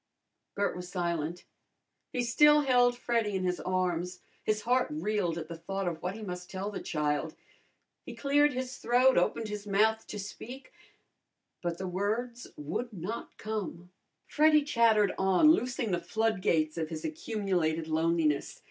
Bert 0.55 0.75
was 0.75 0.89
silent. 0.89 1.45
He 2.11 2.23
still 2.23 2.61
held 2.61 2.97
Freddy 2.97 3.35
in 3.35 3.43
his 3.43 3.59
arms. 3.59 4.19
His 4.43 4.61
heart 4.63 4.87
reeled 4.89 5.37
at 5.37 5.47
the 5.47 5.55
thought 5.55 5.87
of 5.87 6.01
what 6.01 6.15
he 6.15 6.23
must 6.23 6.49
tell 6.49 6.71
the 6.71 6.81
child. 6.81 7.35
He 8.03 8.15
cleared 8.15 8.53
his 8.53 8.77
throat, 8.79 9.15
opened 9.15 9.47
his 9.49 9.67
mouth 9.67 10.07
to 10.07 10.17
speak, 10.17 10.73
but 11.61 11.77
the 11.77 11.87
words 11.87 12.47
would 12.57 12.91
not 12.91 13.37
come. 13.37 13.91
Freddy 14.25 14.63
chattered 14.63 15.13
on, 15.19 15.51
loosing 15.51 15.91
the 15.91 16.01
flood 16.01 16.41
gates 16.41 16.79
of 16.79 16.89
his 16.89 17.05
accumulated 17.05 17.87
loneliness. 17.87 18.59